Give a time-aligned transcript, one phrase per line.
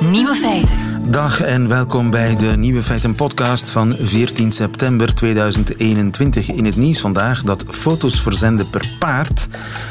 [0.00, 1.10] Nieuwe feiten.
[1.10, 6.48] Dag en welkom bij de Nieuwe Feiten podcast van 14 september 2021.
[6.48, 9.48] In het nieuws vandaag dat foto's verzenden per paard,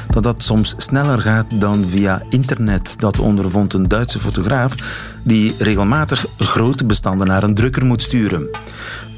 [0.09, 2.95] dat dat soms sneller gaat dan via internet.
[2.99, 4.75] Dat ondervond een Duitse fotograaf
[5.23, 8.49] die regelmatig grote bestanden naar een drukker moet sturen.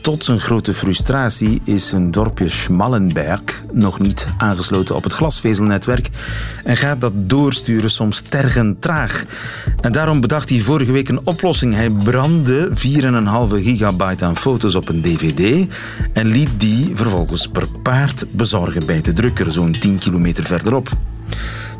[0.02, 3.42] Tot zijn grote frustratie is een dorpje Schmallenberg
[3.72, 6.10] nog niet aangesloten op het glasvezelnetwerk
[6.64, 9.26] en gaat dat doorsturen soms tergend traag.
[9.82, 11.74] En daarom bedacht hij vorige week een oplossing.
[11.74, 12.74] Hij brandde 4,5
[13.64, 15.68] gigabyte aan foto's op een dvd
[16.14, 20.90] en liet die vervolgens per paard bezorgen bij de drukker, zo'n 10 kilometer verderop.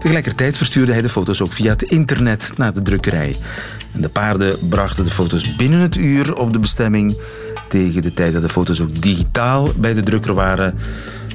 [0.02, 3.36] Tegelijkertijd verstuurde hij de foto's ook via het internet naar de drukkerij.
[3.94, 7.22] En de paarden brachten de foto's binnen het uur op de bestemming.
[7.70, 10.78] Tegen de tijd dat de foto's ook digitaal bij de drukker waren,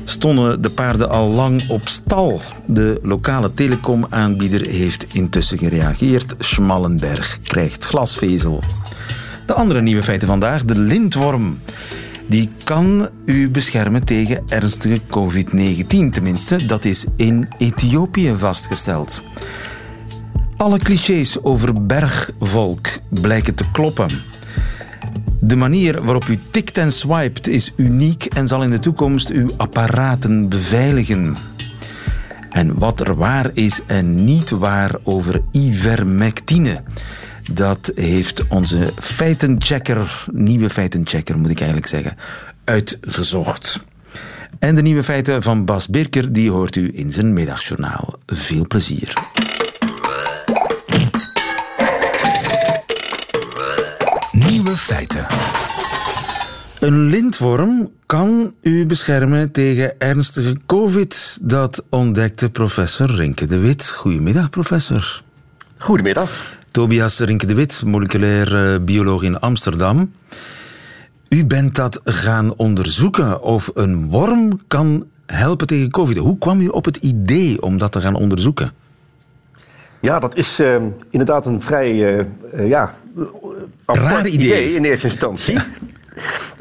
[0.05, 2.41] stonden de paarden al lang op stal.
[2.65, 6.35] De lokale telecomaanbieder heeft intussen gereageerd.
[6.39, 8.63] Schmallenberg krijgt glasvezel.
[9.47, 11.61] De andere nieuwe feiten vandaag, de lintworm.
[12.27, 15.87] Die kan u beschermen tegen ernstige COVID-19.
[15.87, 19.23] Tenminste, dat is in Ethiopië vastgesteld.
[20.57, 24.09] Alle clichés over bergvolk blijken te kloppen.
[25.41, 29.51] De manier waarop u tikt en swipet is uniek en zal in de toekomst uw
[29.57, 31.37] apparaten beveiligen.
[32.51, 36.83] En wat er waar is en niet waar over ivermectine,
[37.53, 42.17] dat heeft onze feitenchecker, nieuwe feitenchecker moet ik eigenlijk zeggen,
[42.65, 43.85] uitgezocht.
[44.59, 48.15] En de nieuwe feiten van Bas Birker, die hoort u in zijn middagjournaal.
[48.27, 49.13] Veel plezier.
[54.33, 55.27] Nieuwe feiten.
[56.81, 61.39] Een lintworm kan u beschermen tegen ernstige COVID.
[61.43, 63.89] Dat ontdekte professor Rinke de Wit.
[63.89, 65.23] Goedemiddag, professor.
[65.79, 66.55] Goedemiddag.
[66.77, 70.13] Tobias Rinke de Wit, moleculair eh, bioloog in Amsterdam.
[71.29, 76.17] U bent dat gaan onderzoeken of een worm kan helpen tegen COVID.
[76.17, 78.71] Hoe kwam u op het idee om dat te gaan onderzoeken?
[80.01, 80.77] Ja, dat is uh,
[81.11, 82.95] inderdaad een vrij uh, uh, ja,
[83.87, 84.33] raar idee.
[84.33, 84.75] idee.
[84.75, 85.55] in eerste instantie.
[85.55, 85.67] Ja.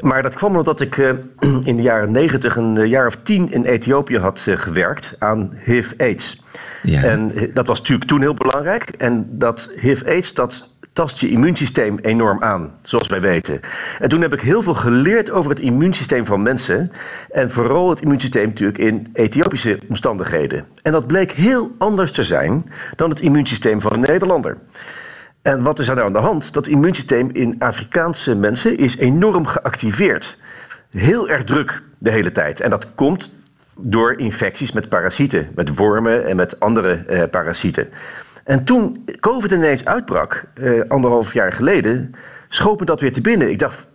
[0.00, 0.96] Maar dat kwam omdat ik
[1.70, 6.42] in de jaren negentig een jaar of tien in Ethiopië had gewerkt aan HIV-AIDS.
[6.82, 7.02] Ja.
[7.02, 8.88] En dat was natuurlijk toen heel belangrijk.
[8.88, 13.60] En dat HIV-AIDS, dat tast je immuunsysteem enorm aan, zoals wij weten.
[13.98, 16.92] En toen heb ik heel veel geleerd over het immuunsysteem van mensen.
[17.30, 20.64] En vooral het immuunsysteem natuurlijk in Ethiopische omstandigheden.
[20.82, 24.56] En dat bleek heel anders te zijn dan het immuunsysteem van een Nederlander.
[25.46, 26.52] En wat is er nou aan de hand?
[26.52, 30.38] Dat immuunsysteem in Afrikaanse mensen is enorm geactiveerd.
[30.90, 32.60] Heel erg druk de hele tijd.
[32.60, 33.32] En dat komt
[33.78, 37.88] door infecties met parasieten, met wormen en met andere eh, parasieten.
[38.44, 42.14] En toen COVID ineens uitbrak, eh, anderhalf jaar geleden,
[42.48, 43.50] schoot me dat weer te binnen.
[43.50, 43.88] Ik dacht,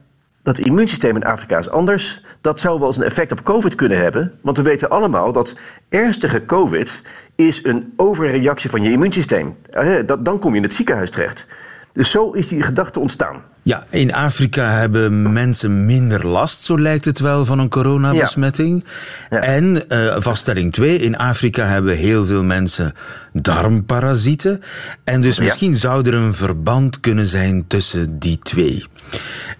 [0.43, 2.25] dat immuunsysteem in Afrika is anders.
[2.41, 4.39] Dat zou wel eens een effect op COVID kunnen hebben.
[4.41, 5.55] Want we weten allemaal dat
[5.89, 7.01] ernstige COVID
[7.47, 9.55] is een overreactie van je immuunsysteem.
[9.73, 11.47] Uh, dan kom je in het ziekenhuis terecht.
[11.93, 13.41] Dus zo is die gedachte ontstaan.
[13.63, 18.83] Ja, in Afrika hebben mensen minder last, zo lijkt het wel, van een coronabesmetting.
[19.29, 19.37] Ja.
[19.37, 19.43] Ja.
[19.43, 22.93] En uh, vaststelling 2, in Afrika hebben heel veel mensen
[23.33, 24.61] darmparasieten.
[25.03, 25.77] En dus misschien ja.
[25.77, 28.85] zou er een verband kunnen zijn tussen die twee.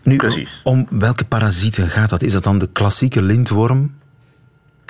[0.04, 0.62] Nu, Precies.
[0.64, 2.22] om welke parasieten gaat dat?
[2.22, 3.92] Is dat dan de klassieke lintworm?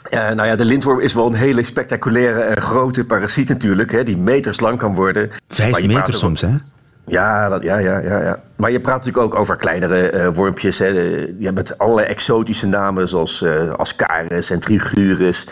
[0.10, 4.04] Uh, nou ja, de lintworm is wel een hele spectaculaire en grote parasiet natuurlijk, hè,
[4.04, 5.30] die meters lang kan worden.
[5.48, 6.50] Vijf meter soms, hè?
[7.06, 8.40] Ja, dat, ja, ja, ja, ja.
[8.56, 10.80] Maar je praat natuurlijk ook over kleinere uh, wormpjes.
[10.80, 10.86] Hè.
[10.86, 15.48] Je met allerlei exotische namen zoals uh, Ascaris en Trigurus.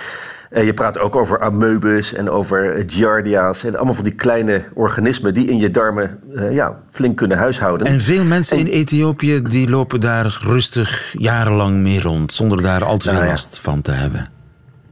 [0.52, 3.64] Uh, je praat ook over amoebus en over giardia's.
[3.64, 6.20] En allemaal van die kleine organismen die in je darmen
[6.52, 7.88] ja, flink kunnen huishouden.
[7.88, 12.34] En veel mensen en, in Ethiopië die lopen daar rustig jarenlang mee rond.
[12.34, 13.32] Zonder daar al te veel nou, ja.
[13.32, 14.30] last van te hebben.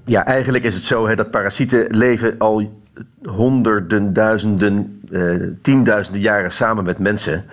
[0.07, 2.81] Ja, eigenlijk is het zo hè, dat parasieten leven al
[3.30, 7.45] honderden, duizenden, uh, tienduizenden jaren samen met mensen.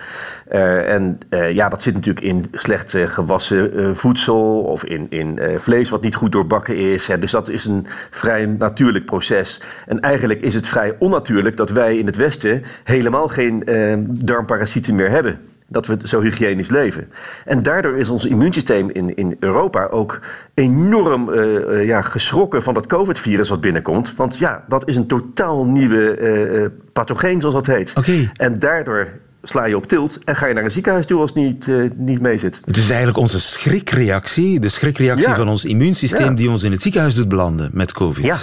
[0.53, 5.89] Uh, en uh, ja, dat zit natuurlijk in slecht gewassen voedsel of in, in vlees
[5.89, 7.07] wat niet goed doorbakken is.
[7.07, 7.19] Hè.
[7.19, 9.61] Dus dat is een vrij natuurlijk proces.
[9.87, 13.63] En eigenlijk is het vrij onnatuurlijk dat wij in het Westen helemaal geen
[14.09, 15.39] darmparasieten meer hebben
[15.75, 17.11] dat we zo hygiënisch leven.
[17.45, 20.21] En daardoor is ons immuunsysteem in, in Europa ook
[20.55, 24.17] enorm uh, uh, ja, geschrokken van dat COVID-virus wat binnenkomt.
[24.17, 27.93] Want ja, dat is een totaal nieuwe uh, pathogeen, zoals dat heet.
[27.97, 28.31] Okay.
[28.37, 29.09] En daardoor
[29.43, 31.91] sla je op tilt en ga je naar een ziekenhuis toe als het niet, uh,
[31.97, 32.61] niet mee zit.
[32.65, 35.37] Het is eigenlijk onze schrikreactie, de schrikreactie ja.
[35.37, 36.27] van ons immuunsysteem...
[36.27, 36.35] Ja.
[36.35, 38.25] die ons in het ziekenhuis doet belanden met COVID.
[38.25, 38.37] Ja,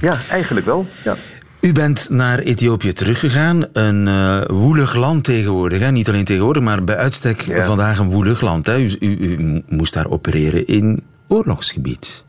[0.00, 1.16] ja eigenlijk wel, ja.
[1.60, 3.66] U bent naar Ethiopië teruggegaan.
[3.72, 5.80] Een uh, woelig land tegenwoordig.
[5.80, 5.90] Hè?
[5.90, 8.66] Niet alleen tegenwoordig, maar bij uitstek vandaag een woelig land.
[8.66, 8.78] Hè?
[8.78, 12.24] U, u, u, moest daar opereren in oorlogsgebied.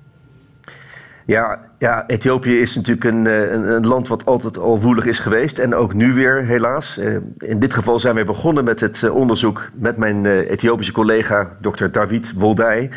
[1.25, 5.19] Ja, ja, Ethiopië is natuurlijk een, eh, een, een, land wat altijd al woelig is
[5.19, 5.59] geweest.
[5.59, 6.97] En ook nu weer, helaas.
[6.97, 11.91] Eh, in dit geval zijn we begonnen met het onderzoek met mijn Ethiopische collega, dokter
[11.91, 12.89] David Woldij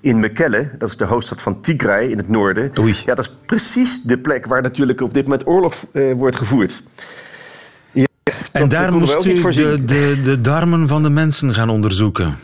[0.00, 2.70] in Mekelle, dat is de hoofdstad van Tigray in het noorden.
[3.04, 6.82] Ja, dat is precies de plek waar natuurlijk op dit moment oorlog uh, wordt gevoerd.
[7.92, 8.06] Ja,
[8.52, 12.36] en daar moest u de, de, de darmen van de mensen gaan onderzoeken.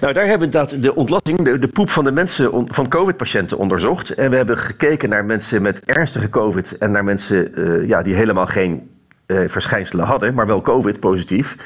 [0.00, 4.10] Nou, daar hebben we de ontlasting, de, de poep van de mensen, van COVID-patiënten onderzocht.
[4.10, 8.14] En we hebben gekeken naar mensen met ernstige COVID en naar mensen uh, ja, die
[8.14, 8.90] helemaal geen
[9.26, 11.56] uh, verschijnselen hadden, maar wel COVID-positief.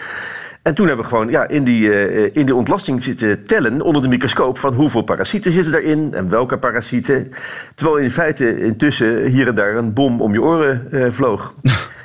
[0.63, 4.03] En toen hebben we gewoon ja, in, die, uh, in die ontlasting zitten tellen onder
[4.03, 7.33] de microscoop van hoeveel parasieten zitten erin en welke parasieten.
[7.75, 11.55] Terwijl in feite intussen hier en daar een bom om je oren uh, vloog.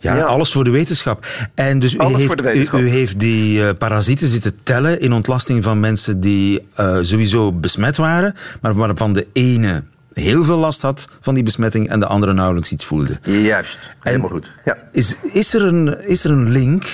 [0.00, 1.26] Ja, alles voor de wetenschap.
[1.54, 5.80] En dus u heeft, u, u, heeft, die uh, parasieten zitten tellen in ontlasting van
[5.80, 6.68] mensen die
[7.00, 9.82] sowieso besmet waren, maar waarvan de ene
[10.12, 13.18] heel veel last had van die besmetting en de andere nauwelijks iets voelde.
[13.22, 14.58] Juist, helemaal goed.
[14.64, 14.76] Ja.
[14.92, 16.86] Is, is, er een, is er een link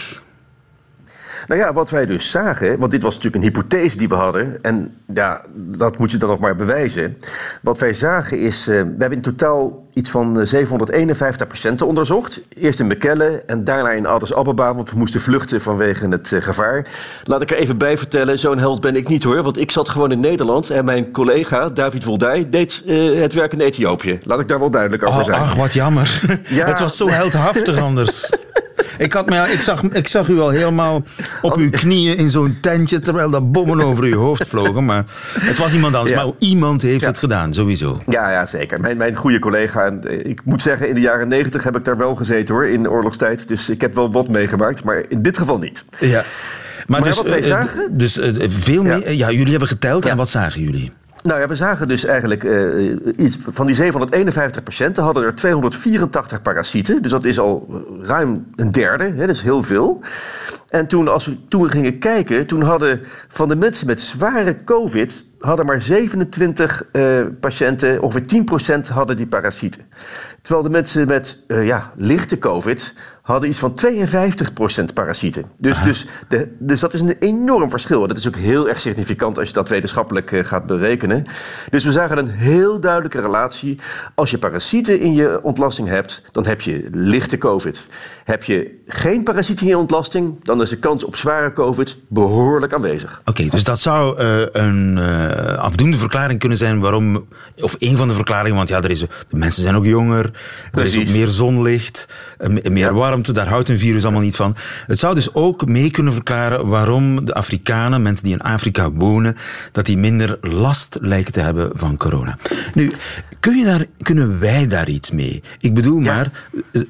[1.46, 4.62] nou ja, wat wij dus zagen, want dit was natuurlijk een hypothese die we hadden.
[4.62, 7.18] En ja, dat moet je dan nog maar bewijzen.
[7.62, 12.42] Wat wij zagen is, uh, we hebben in totaal iets van 751 eh, patiënten onderzocht.
[12.48, 16.42] Eerst in Bekelle en daarna in Addis Ababa, want we moesten vluchten vanwege het uh,
[16.42, 16.88] gevaar.
[17.24, 19.42] Laat ik er even bij vertellen, zo'n held ben ik niet hoor.
[19.42, 23.52] Want ik zat gewoon in Nederland en mijn collega David Woldij deed uh, het werk
[23.52, 24.18] in Ethiopië.
[24.22, 25.40] Laat ik daar wel duidelijk over zijn.
[25.40, 26.20] Ach, wat jammer.
[26.48, 26.66] Ja.
[26.66, 28.30] het was zo heldhaftig anders.
[28.98, 31.02] Ik, had me, ik, zag, ik zag u al helemaal
[31.42, 34.84] op uw knieën in zo'n tentje terwijl de bommen over uw hoofd vlogen.
[34.84, 35.04] Maar
[35.40, 36.16] het was iemand anders.
[36.16, 38.02] Maar iemand heeft het gedaan, sowieso.
[38.06, 38.80] Ja, ja zeker.
[38.80, 39.92] Mijn, mijn goede collega.
[40.02, 42.88] Eh, ik moet zeggen, in de jaren negentig heb ik daar wel gezeten hoor, in
[42.88, 43.48] oorlogstijd.
[43.48, 45.84] Dus ik heb wel wat meegemaakt, maar in dit geval niet.
[46.00, 46.24] Ja.
[46.86, 47.98] Maar, dus, wat wij eh, zagen...
[47.98, 49.12] Dus uh, veel meer...
[49.12, 49.30] Ja.
[49.30, 50.06] jullie hebben geteld.
[50.06, 50.92] En wat zagen jullie?
[51.24, 56.42] Nou ja, we zagen dus eigenlijk uh, iets van die 751 patiënten hadden er 284
[56.42, 57.02] parasieten.
[57.02, 60.00] Dus dat is al ruim een derde, hè, dat is heel veel.
[60.68, 64.56] En toen, als we, toen we gingen kijken, toen hadden van de mensen met zware
[64.64, 68.44] COVID hadden maar 27 uh, patiënten, ongeveer
[68.86, 69.82] 10% hadden die parasieten.
[70.42, 72.94] Terwijl de mensen met uh, ja, lichte COVID
[73.24, 73.74] hadden iets van
[74.90, 75.44] 52% parasieten.
[75.56, 78.06] Dus, dus, de, dus dat is een enorm verschil.
[78.06, 81.24] Dat is ook heel erg significant als je dat wetenschappelijk uh, gaat berekenen.
[81.70, 83.78] Dus we zagen een heel duidelijke relatie.
[84.14, 87.88] Als je parasieten in je ontlasting hebt, dan heb je lichte COVID.
[88.24, 92.72] Heb je geen parasieten in je ontlasting, dan is de kans op zware COVID behoorlijk
[92.72, 93.22] aanwezig.
[93.24, 94.96] Oké, dus dat zou uh, een
[95.56, 97.26] afdoende verklaring kunnen zijn waarom,
[97.56, 100.30] of een van de verklaringen, want ja, er is, de mensen zijn ook jonger,
[100.72, 102.08] er is ook meer zonlicht,
[102.48, 102.92] meer ja.
[102.92, 104.56] warmte, daar houdt een virus allemaal niet van.
[104.86, 109.36] Het zou dus ook mee kunnen verklaren waarom de Afrikanen, mensen die in Afrika wonen,
[109.72, 112.38] dat die minder last lijken te hebben van corona.
[112.74, 112.92] Nu,
[113.40, 115.42] kun je daar, kunnen wij daar iets mee?
[115.60, 116.14] Ik bedoel ja.
[116.14, 116.30] maar,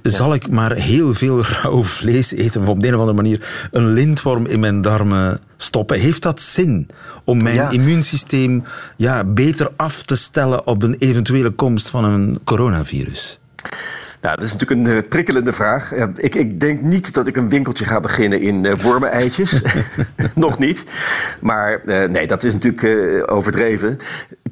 [0.02, 3.68] zal ik maar heel veel rauw vlees eten of op de een of andere manier
[3.70, 5.98] een lintworm in mijn darmen stoppen?
[5.98, 6.88] Heeft dat zin
[7.24, 7.70] om mijn ja.
[7.70, 8.64] immuunsysteem
[8.96, 13.38] ja, beter af te stellen op een eventuele komst van een coronavirus?
[14.24, 15.92] Nou, dat is natuurlijk een uh, prikkelende vraag.
[16.16, 19.62] ik, ik, denk niet dat ik een winkeltje ga beginnen in uh, wormeneitjes.
[20.34, 20.84] Nog niet.
[21.40, 23.98] Maar uh, nee, dat is natuurlijk overdreven.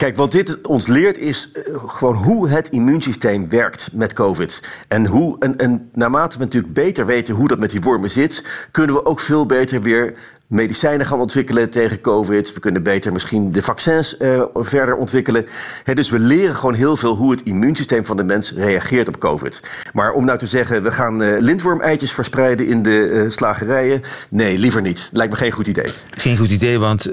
[0.02, 1.52] Kijk, wat dit ons leert is
[1.86, 4.62] gewoon hoe het immuunsysteem werkt met COVID.
[4.88, 8.46] En, hoe, en, en naarmate we natuurlijk beter weten hoe dat met die wormen zit,
[8.70, 10.14] kunnen we ook veel beter weer
[10.52, 12.54] medicijnen gaan ontwikkelen tegen COVID.
[12.54, 15.46] We kunnen beter misschien de vaccins uh, verder ontwikkelen.
[15.94, 19.62] dus we leren gewoon heel veel hoe het immuunsysteem van de mens reageert op COVID.
[19.92, 24.02] Maar om nou te zeggen, we gaan uh, lintwormeitjes verspreiden in de slagerijen.
[24.28, 25.10] Nee, liever niet.
[25.12, 25.92] Lijkt me geen goed idee.
[26.10, 27.08] Geen goed idee, want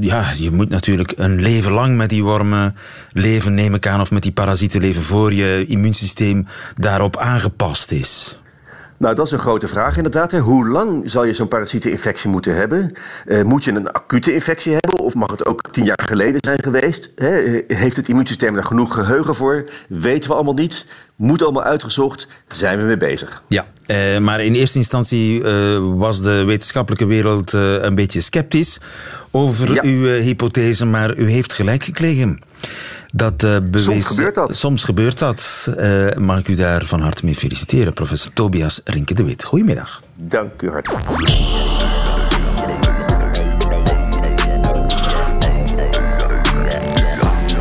[0.00, 2.76] ja, je moet natuurlijk een leven lang met die wormen
[3.12, 8.40] leven, neem ik aan, of met die parasieten leven voor je immuunsysteem daarop aangepast is.
[9.00, 10.32] Nou, dat is een grote vraag inderdaad.
[10.32, 12.92] Hoe lang zal je zo'n parasieteninfectie moeten hebben?
[13.26, 16.62] Uh, moet je een acute infectie hebben of mag het ook tien jaar geleden zijn
[16.62, 17.12] geweest?
[17.14, 17.62] Hè?
[17.66, 19.70] Heeft het immuunsysteem daar genoeg geheugen voor?
[19.88, 20.86] Weten we allemaal niet.
[21.20, 22.28] Moet allemaal uitgezocht.
[22.48, 23.42] Zijn we mee bezig.
[23.48, 28.80] Ja, uh, maar in eerste instantie uh, was de wetenschappelijke wereld een beetje sceptisch
[29.30, 29.82] over ja.
[29.82, 32.40] uw hypothese, maar u heeft gelijk gekregen.
[33.12, 34.54] Dat, uh, bewees, soms gebeurt dat.
[34.54, 35.68] Soms gebeurt dat.
[35.78, 39.44] Uh, mag ik u daar van harte mee feliciteren, professor Tobias Rinke de Wit.
[39.44, 40.02] Goedemiddag.
[40.14, 41.06] Dank u hartelijk.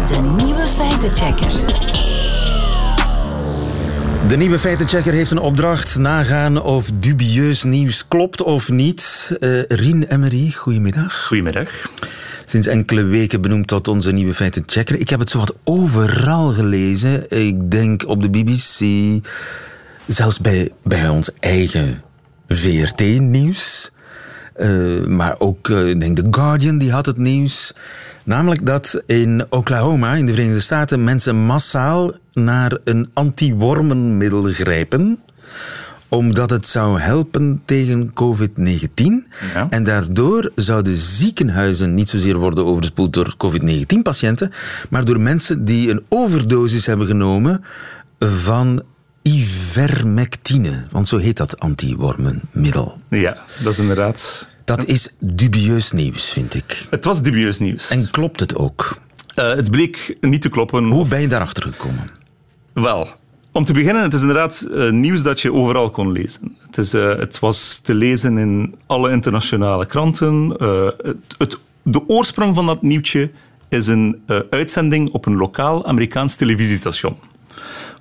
[0.07, 2.18] De nieuwe feitenchecker.
[4.29, 5.97] De nieuwe feitenchecker heeft een opdracht.
[5.97, 9.31] Nagaan of dubieus nieuws klopt of niet.
[9.39, 11.25] Uh, Rien Emery, goedemiddag.
[11.25, 11.69] Goedemiddag.
[12.45, 14.99] Sinds enkele weken benoemd tot onze nieuwe feitenchecker.
[14.99, 17.31] Ik heb het zo wat overal gelezen.
[17.31, 18.79] Ik denk op de BBC,
[20.07, 22.01] zelfs bij, bij ons eigen
[22.47, 23.91] VRT-nieuws.
[24.57, 27.73] Uh, maar ook, uh, ik denk, The Guardian, die had het nieuws.
[28.29, 35.19] Namelijk dat in Oklahoma, in de Verenigde Staten, mensen massaal naar een antiwormenmiddel grijpen
[36.07, 39.03] omdat het zou helpen tegen COVID-19.
[39.69, 44.51] En daardoor zouden ziekenhuizen niet zozeer worden overspoeld door COVID-19-patiënten,
[44.89, 47.63] maar door mensen die een overdosis hebben genomen
[48.19, 48.83] van
[49.21, 50.85] ivermectine.
[50.91, 52.99] Want zo heet dat antiwormenmiddel.
[53.09, 56.87] Ja, dat is inderdaad dat is dubieus nieuws, vind ik.
[56.89, 57.89] Het was dubieus nieuws.
[57.89, 58.97] En klopt het ook?
[59.35, 60.83] Uh, het bleek niet te kloppen.
[60.83, 62.09] Hoe ben je daarachter gekomen?
[62.73, 63.07] Wel,
[63.51, 66.57] om te beginnen, het is inderdaad uh, nieuws dat je overal kon lezen.
[66.65, 70.49] Het, is, uh, het was te lezen in alle internationale kranten.
[71.03, 73.31] Het, het, de oorsprong van dat nieuwtje
[73.69, 77.15] is een uitzending op een lokaal Amerikaans televisiestation.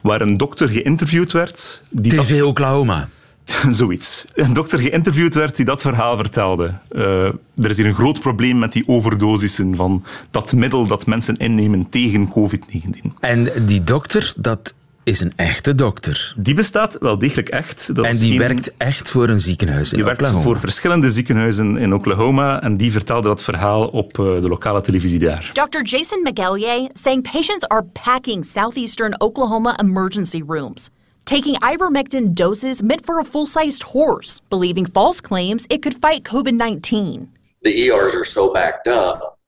[0.00, 1.82] Waar een dokter geïnterviewd werd.
[1.88, 3.08] Die TV Oklahoma.
[3.70, 4.24] Zoiets.
[4.34, 6.74] Een dokter geïnterviewd werd die dat verhaal vertelde.
[6.92, 11.36] Uh, er is hier een groot probleem met die overdosissen van dat middel dat mensen
[11.36, 13.18] innemen tegen COVID-19.
[13.20, 14.74] En die dokter, dat
[15.08, 16.34] is een echte dokter.
[16.36, 17.94] Die bestaat wel degelijk echt.
[17.94, 20.32] Dat en die werkt echt voor een ziekenhuis in die Oklahoma.
[20.32, 24.80] werkt voor verschillende ziekenhuizen in Oklahoma en die vertelde dat verhaal op uh, de lokale
[24.80, 25.50] televisie daar.
[25.52, 25.82] Dr.
[25.82, 30.90] Jason McGallier saying patients are packing southeastern Oklahoma emergency rooms.
[31.28, 36.24] Taking ivermectin doses meant for a full sized horse, believing false claims it could fight
[36.24, 37.30] COVID 19.
[37.62, 39.38] The ERs are so backed up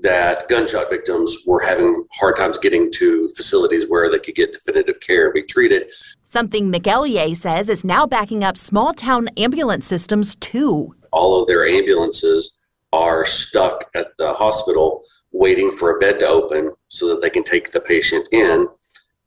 [0.00, 4.98] that gunshot victims were having hard times getting to facilities where they could get definitive
[5.00, 5.90] care and be treated.
[6.24, 10.94] Something McEllier says is now backing up small town ambulance systems too.
[11.12, 12.58] All of their ambulances
[12.92, 17.44] are stuck at the hospital waiting for a bed to open so that they can
[17.44, 18.66] take the patient in.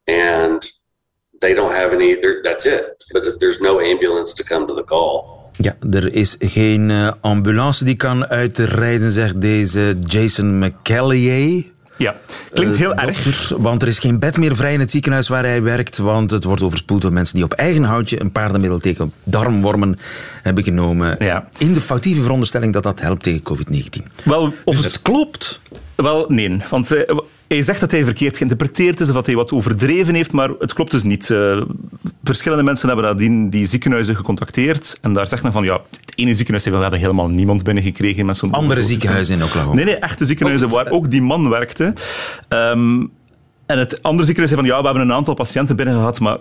[0.08, 0.66] And
[1.40, 2.20] they don't have any.
[2.42, 2.96] That's it.
[3.12, 5.44] But if there's no ambulance to come to the call.
[5.58, 11.64] Ja, er is geen uh, ambulance die kan uitrijden, zegt deze Jason McCallier.
[11.98, 12.16] Ja,
[12.54, 13.54] klinkt heel uh, erg.
[13.58, 16.44] Want er is geen bed meer vrij in het ziekenhuis waar hij werkt, want het
[16.44, 19.98] wordt overspoeld door mensen die op eigen houtje een paardenmiddel tegen darmwormen
[20.42, 21.16] hebben genomen.
[21.20, 21.48] Ja.
[21.58, 24.24] In de foutieve veronderstelling dat dat helpt tegen COVID-19.
[24.24, 25.60] Wel, of dus het, het klopt?
[25.96, 26.62] Wel, nee.
[26.70, 27.02] Want uh,
[27.48, 30.74] hij zegt dat hij verkeerd geïnterpreteerd is of dat hij wat overdreven heeft, maar het
[30.74, 31.30] klopt dus niet.
[31.30, 31.62] Uh,
[32.24, 36.34] verschillende mensen hebben nadien die ziekenhuizen gecontacteerd en daar zegt men van, ja, het ene
[36.34, 38.52] ziekenhuis heeft we hebben helemaal niemand binnengekregen met zo'n...
[38.52, 39.76] Andere ziekenhuizen in Oklahoma?
[39.76, 41.94] Nee, nee, echte ziekenhuizen waar ook die man werkte.
[42.50, 43.12] Um,
[43.66, 46.38] en het andere ziekenhuis zei van ja, we hebben een aantal patiënten binnen gehad, maar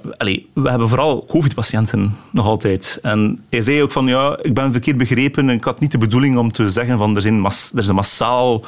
[0.53, 2.99] we hebben vooral COVID-patiënten nog altijd.
[3.03, 5.99] En hij zei ook van ja, ik ben verkeerd begrepen en ik had niet de
[5.99, 8.65] bedoeling om te zeggen van er, er is een massaal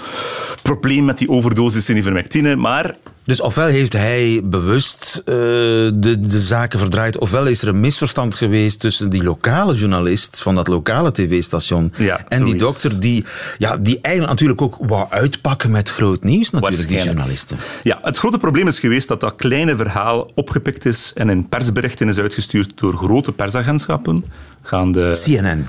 [0.62, 2.96] probleem met die overdosis in ivermectine, maar
[3.26, 8.34] dus ofwel heeft hij bewust uh, de, de zaken verdraaid, ofwel is er een misverstand
[8.34, 13.24] geweest tussen die lokale journalist van dat lokale tv-station ja, en die dokter die,
[13.58, 17.56] ja, die eigenlijk natuurlijk ook wou uitpakken met groot nieuws, natuurlijk, die journalisten.
[17.82, 22.08] Ja, het grote probleem is geweest dat dat kleine verhaal opgepikt is en in persberichten
[22.08, 24.24] is uitgestuurd door grote persagentschappen.
[24.62, 25.66] Gaan de CNN.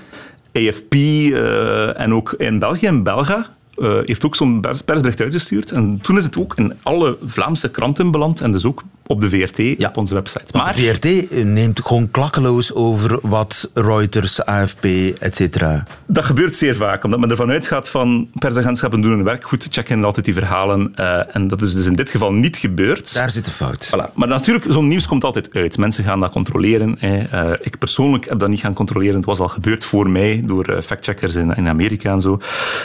[0.54, 5.72] AFP uh, en ook in België en Belga uh, heeft ook zo'n persbericht uitgestuurd.
[5.72, 9.30] En toen is het ook in alle Vlaamse kranten beland en dus ook op de
[9.30, 9.88] VRT, ja.
[9.88, 10.58] op onze website.
[10.58, 14.86] Maar de VRT neemt gewoon klakkeloos over wat Reuters, AFP,
[15.20, 15.66] etc.
[16.06, 20.04] Dat gebeurt zeer vaak, omdat men ervan uitgaat van persagentschappen doen hun werk goed, checken
[20.04, 20.94] altijd die verhalen.
[21.00, 23.14] Uh, en dat is dus in dit geval niet gebeurd.
[23.14, 23.88] Daar zit de fout.
[23.88, 24.14] Voilà.
[24.14, 25.78] Maar natuurlijk, zo'n nieuws komt altijd uit.
[25.78, 26.98] Mensen gaan dat controleren.
[27.02, 29.16] Uh, ik persoonlijk heb dat niet gaan controleren.
[29.16, 32.40] Het was al gebeurd voor mij door factcheckers in, in Amerika en zo.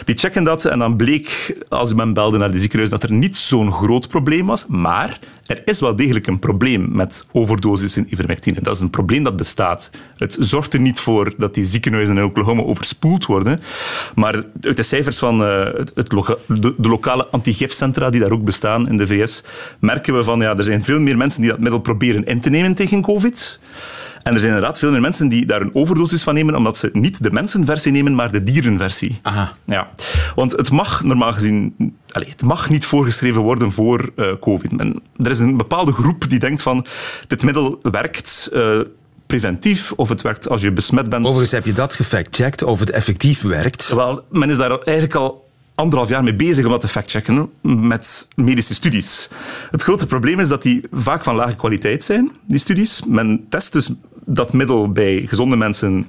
[0.04, 3.36] Die checken dat en dan bleek, als men belde naar de ziekenhuis, dat er niet
[3.36, 4.66] zo'n groot probleem was.
[4.66, 8.60] Maar er is wel degelijk een probleem met overdosis in ivermectine.
[8.60, 9.90] Dat is een probleem dat bestaat.
[10.16, 13.60] Het zorgt er niet voor dat die ziekenhuizen in Oklahoma overspoeld worden.
[14.14, 18.44] Maar uit de cijfers van uh, het loka de, de, lokale antigifcentra die daar ook
[18.44, 19.44] bestaan in de VS,
[19.78, 22.50] merken we van ja, er zijn veel meer mensen die dat middel proberen in te
[22.50, 23.60] nemen tegen COVID.
[24.22, 26.90] En er zijn inderdaad veel meer mensen die daar een overdosis van nemen, omdat ze
[26.92, 29.18] niet de mensenversie nemen, maar de dierenversie.
[29.22, 29.52] Aha.
[29.64, 29.88] Ja.
[30.34, 31.74] Want het mag normaal gezien
[32.06, 34.80] het mag niet voorgeschreven worden voor uh, COVID.
[35.16, 36.86] er is een bepaalde groep die denkt van
[37.26, 38.50] dit middel werkt.
[38.52, 38.80] Uh,
[39.26, 41.24] preventief of het werkt als je besmet bent.
[41.24, 43.88] Overigens heb je dat gefactcheckt of het effectief werkt.
[43.88, 48.28] Wel, men is daar eigenlijk al anderhalf jaar mee bezig om dat te factchecken met
[48.34, 49.28] medische studies.
[49.70, 53.02] Het grote probleem is dat die vaak van lage kwaliteit zijn, die studies.
[53.06, 53.90] Men test dus
[54.24, 56.06] dat middel bij gezonde mensen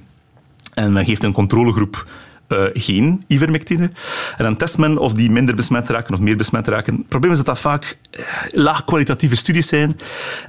[0.74, 2.08] en men geeft een controlegroep
[2.48, 3.90] uh, geen ivermectine.
[4.38, 6.96] En dan test men of die minder besmet raken of meer besmet raken.
[6.96, 9.98] Het probleem is dat dat vaak uh, laagkwalitatieve studies zijn.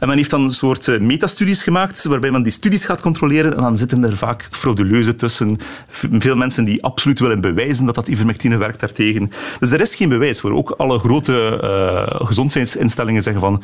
[0.00, 3.56] En men heeft dan een soort uh, metastudies gemaakt, waarbij men die studies gaat controleren.
[3.56, 5.58] En dan zitten er vaak frauduleuze tussen.
[5.88, 9.30] Veel mensen die absoluut willen bewijzen dat dat ivermectine werkt daartegen.
[9.58, 10.52] Dus er is geen bewijs voor.
[10.52, 13.62] Ook alle grote gezondheidsinstellingen zeggen van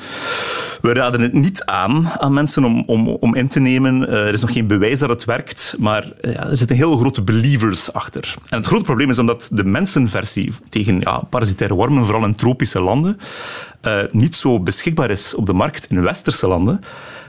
[0.81, 4.09] we raden het niet aan aan mensen om, om, om in te nemen.
[4.09, 8.20] er is nog geen bewijs dat het werkt, maar er zitten heel grote believers achter.
[8.49, 12.81] En het grote probleem is omdat de mensenversie tegen ja, parasitaire wormen, vooral in tropische
[12.81, 13.21] landen,
[13.83, 16.81] uh, niet zo beschikbaar is op de markt in westerse landen.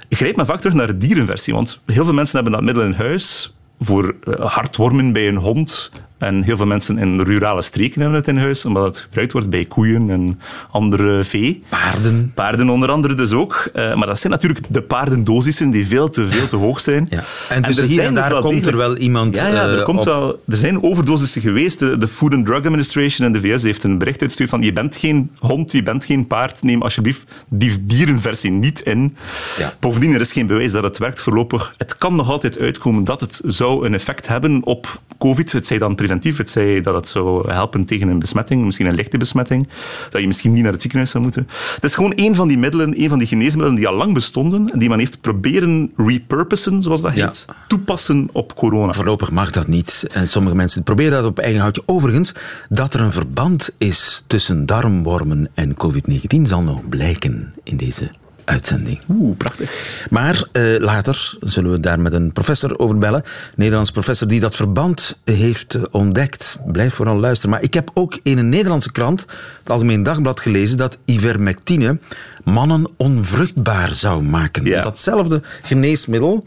[0.10, 2.94] Grijpt men vaak terug naar de dierenversie, want heel veel mensen hebben dat middel in
[2.94, 8.20] huis voor uh, hartwormen bij een hond, en heel veel mensen in rurale streken hebben
[8.20, 10.40] het in huis, omdat het gebruikt wordt bij koeien en
[10.72, 11.64] andere vee.
[11.70, 12.32] Paarden.
[12.36, 13.70] Paarden onder andere dus ook.
[13.74, 17.08] Uh, maar dat zijn natuurlijk de paardendosissen die veel te, veel te hoog zijn.
[17.10, 17.24] Ja.
[17.50, 20.04] En, dus en hier en daar komt er wel iemand Ja, ja er, uh, komt
[20.04, 21.80] wel, er zijn overdosissen geweest.
[21.80, 24.74] De, de, Food and Drug Administration in de VS heeft een bericht uitgestuurd van je
[24.74, 29.16] bent geen hond, je bent geen paard, neem alsjeblieft die dierenversie niet in.
[29.58, 29.74] Ja.
[29.80, 31.74] Bovendien, er is geen bewijs dat het werkt voorlopig.
[31.78, 35.52] Het kan nog altijd uitkomen dat het zou een effect hebben op COVID.
[35.52, 36.38] Het zij dan preventief.
[36.38, 39.68] Het zei dat het zou helpen tegen een besmetting, misschien een lichte besmetting.
[40.10, 41.48] Dat je misschien niet naar het ziekenhuis zou moeten.
[41.76, 44.70] Het is gewoon een van die middelen, een van die geneesmiddelen die al lang bestonden
[44.70, 48.94] en die men heeft proberen repurposen, zoals dat heet, toepassen op corona.
[48.94, 50.06] Voorlopig mag dat niet.
[50.14, 51.84] En sommige mensen proberen dat op eigen houtje.
[51.86, 52.34] Overigens,
[52.70, 58.12] dat er een verband is tussen darmwormen en COVID-19 zal nog blijken in deze
[58.52, 59.00] uitzending.
[59.10, 59.72] Oeh, prachtig.
[60.10, 63.24] Maar uh, later zullen we daar met een professor over bellen.
[63.24, 66.58] Een Nederlands professor die dat verband heeft uh, ontdekt.
[66.66, 67.52] Blijf vooral luisteren.
[67.52, 69.26] Maar ik heb ook in een Nederlandse krant,
[69.60, 71.98] het Algemeen Dagblad, gelezen dat ivermectine
[72.44, 74.66] mannen onvruchtbaar zou maken.
[74.66, 74.74] Ja.
[74.74, 76.44] Dus datzelfde geneesmiddel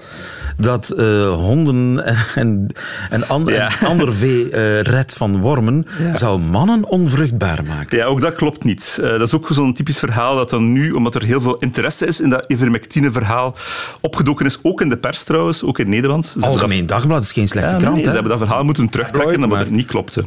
[0.57, 2.69] dat uh, honden en, en,
[3.11, 3.81] en, an, ja.
[3.81, 6.17] en ander vee uh, redt van wormen, ja.
[6.17, 7.99] zou mannen onvruchtbaar maken.
[7.99, 8.99] Ja, ook dat klopt niet.
[9.01, 12.07] Uh, dat is ook zo'n typisch verhaal dat dan nu, omdat er heel veel interesse
[12.07, 13.57] is in dat ivermectine-verhaal,
[14.01, 16.27] opgedoken is, ook in de pers trouwens, ook in Nederland.
[16.27, 16.89] Ze Algemeen dat...
[16.89, 17.95] Dagblad is geen slechte krant.
[17.95, 20.25] Nee, ze hebben dat verhaal moeten terugtrekken, omdat het niet klopte.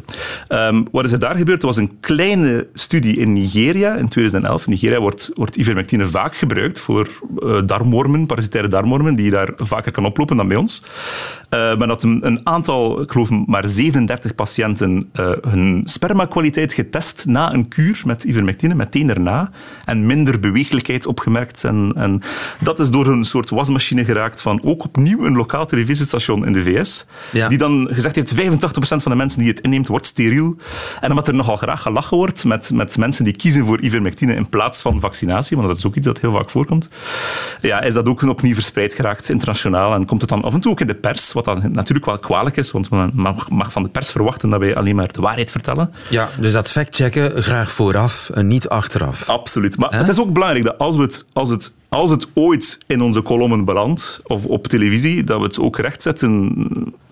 [0.50, 1.62] Um, wat is er daar gebeurd?
[1.62, 4.66] Er was een kleine studie in Nigeria in 2011.
[4.66, 7.08] In Nigeria wordt, wordt ivermectine vaak gebruikt voor
[7.40, 10.84] uh, darmwormen, parasitaire darmwormen, die daar vaker kan oplopen dan bij ons.
[11.50, 17.26] Uh, men had een, een, aantal, ik geloof maar 37 patiënten, uh, hun spermakwaliteit getest
[17.26, 19.52] na een kuur met ivermectine, meteen daarna,
[19.86, 21.64] en minder beweeglijkheid opgemerkt.
[21.64, 22.22] En, en
[22.60, 26.64] dat is door een soort wasmachine geraakt van ook opnieuw een lokaal televisiestation in de
[26.64, 27.48] VS, ja.
[27.48, 28.38] die dan gezegd heeft, 85%
[28.78, 30.56] van de mensen die het inneemt, wordt steriel.
[31.02, 34.50] En omdat er nogal graag gelachen wordt met, met mensen die kiezen voor ivermectine in
[34.50, 36.90] plaats van vaccinatie, want dat is ook iets dat heel vaak voorkomt,
[37.62, 40.72] ja, is dat ook opnieuw verspreid geraakt internationaal en komt het dan af en toe
[40.72, 43.84] ook in de pers, wat dan natuurlijk wel kwalijk is, want men mag, mag van
[43.84, 45.94] de pers verwachten dat wij alleen maar de waarheid vertellen.
[46.10, 49.30] Ja, dus dat factchecken graag vooraf en niet achteraf.
[49.30, 49.78] Absoluut.
[49.78, 49.98] Maar He?
[49.98, 53.22] het is ook belangrijk dat als, we het, als, het, als het ooit in onze
[53.22, 56.54] kolommen belandt, of op televisie, dat we het ook rechtzetten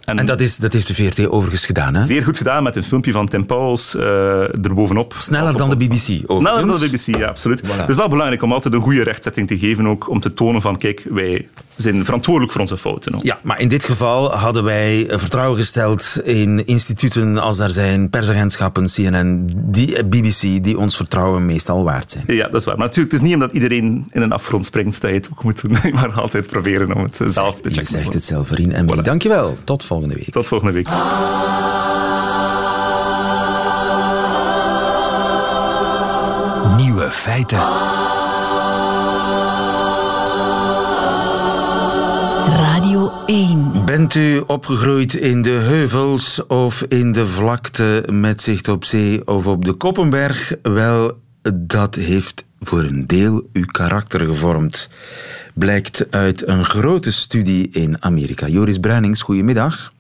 [0.06, 2.06] en, en, dat, is, dat heeft de VRT overigens gedaan, hè?
[2.06, 5.16] Zeer goed gedaan, met een filmpje van Tim Pauls uh, erbovenop.
[5.18, 6.26] Sneller dan de BBC, overigens.
[6.28, 7.62] Sneller dan de BBC, ja, absoluut.
[7.64, 7.76] Voilà.
[7.78, 10.62] Het is wel belangrijk om altijd een goede rechtzetting te geven, ook om te tonen
[10.62, 13.16] van, kijk, wij zijn verantwoordelijk voor onze fouten.
[13.16, 13.24] Ook.
[13.24, 18.86] Ja, maar in dit geval hadden wij vertrouwen gesteld in instituten als daar zijn, persagentschappen,
[18.86, 22.24] CNN, die, BBC, die ons vertrouwen meestal waard zijn.
[22.28, 22.78] Ja, dat is waar.
[22.78, 25.44] Maar natuurlijk, het is niet omdat iedereen in een afgrond springt dat je het ook
[25.44, 27.82] moet doen, maar altijd proberen om het zelf te checken.
[27.82, 28.74] Je zegt het zelf, Rien.
[28.74, 29.02] En voilà.
[29.02, 29.58] dankjewel.
[29.64, 30.30] Tot volgende week.
[30.30, 30.88] Tot volgende week.
[36.78, 37.60] Nieuwe feiten.
[43.26, 43.86] 1.
[43.86, 49.48] Bent u opgegroeid in de heuvels of in de vlakte met zicht op zee of
[49.48, 50.54] op de Koppenberg?
[50.62, 51.20] Wel,
[51.54, 54.90] dat heeft voor een deel uw karakter gevormd.
[55.54, 58.48] Blijkt uit een grote studie in Amerika.
[58.48, 59.94] Joris Bruinings, goedemiddag.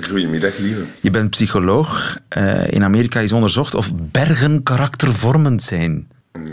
[0.00, 0.84] Goedemiddag, lieve.
[1.00, 2.18] Je bent psycholoog.
[2.38, 6.08] Uh, in Amerika is onderzocht of bergen karaktervormend zijn.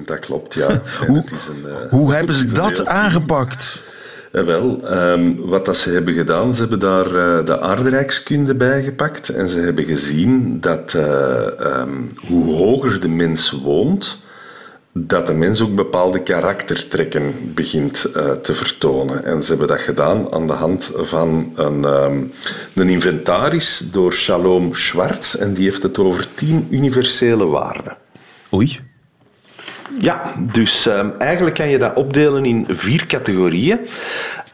[0.05, 0.81] Dat klopt, ja.
[1.07, 3.83] hoe is een, uh, hoe hebben ze dat aangepakt?
[4.33, 8.83] Ja, wel, um, wat dat ze hebben gedaan, ze hebben daar uh, de aardrijkskunde bij
[8.83, 14.17] gepakt en ze hebben gezien dat um, hoe hoger de mens woont,
[14.93, 18.01] dat de mens ook bepaalde karaktertrekken begint
[18.41, 19.25] te vertonen.
[19.25, 22.31] En ze hebben dat gedaan aan de hand van een, um,
[22.75, 25.35] een inventaris door Shalom Schwartz.
[25.35, 27.97] En die heeft het over tien universele waarden.
[28.53, 28.79] Oei.
[29.99, 33.79] Ja, dus um, eigenlijk kan je dat opdelen in vier categorieën.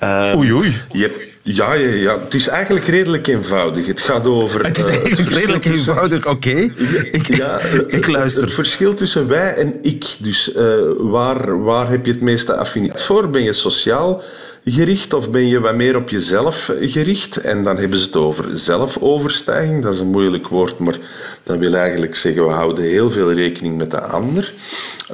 [0.03, 0.75] Um, oei, oei.
[0.91, 3.87] Je hebt ja, ja, ja, het is eigenlijk redelijk eenvoudig.
[3.87, 4.65] Het gaat over.
[4.65, 6.69] Het is eh, eigenlijk redelijk eenvoudig, oké.
[7.11, 8.43] Ik, ja, ik luister.
[8.43, 10.15] Het verschil tussen wij en ik.
[10.19, 10.63] Dus uh,
[10.97, 13.29] waar, waar heb je het meeste affiniteit voor?
[13.29, 14.21] Ben je sociaal
[14.65, 17.38] gericht of ben je wat meer op jezelf gericht?
[17.38, 19.84] En dan hebben ze het over zelfoverstijging.
[19.84, 20.98] Dat is een moeilijk woord, maar
[21.43, 24.54] dat wil eigenlijk zeggen we houden heel veel rekening met de ander.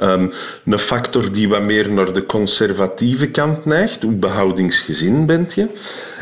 [0.02, 0.32] Um,
[0.64, 4.02] een factor die wat meer naar de conservatieve kant neigt.
[4.02, 5.68] Hoe behoudingsgezin bent je?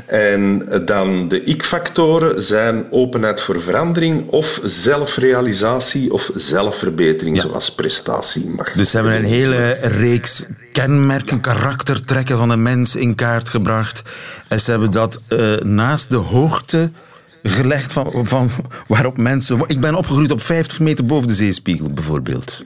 [0.06, 8.72] En dan de ik-factoren zijn openheid voor verandering of zelfrealisatie of zelfverbetering, zoals prestatie mag.
[8.72, 14.02] Dus ze hebben een hele reeks kenmerken, karaktertrekken van de mens in kaart gebracht.
[14.48, 16.90] En ze hebben dat uh, naast de hoogte
[17.42, 18.50] gelegd van, van
[18.86, 19.64] waarop mensen...
[19.66, 22.64] Ik ben opgegroeid op 50 meter boven de zeespiegel, bijvoorbeeld.